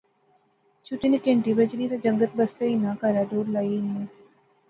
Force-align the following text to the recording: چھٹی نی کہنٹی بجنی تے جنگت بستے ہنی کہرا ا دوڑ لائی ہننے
چھٹی 0.85 1.07
نی 1.11 1.17
کہنٹی 1.25 1.51
بجنی 1.57 1.85
تے 1.91 1.97
جنگت 2.03 2.31
بستے 2.37 2.65
ہنی 2.71 2.91
کہرا 3.01 3.21
ا 3.25 3.29
دوڑ 3.31 3.45
لائی 3.53 3.73
ہننے 3.79 4.03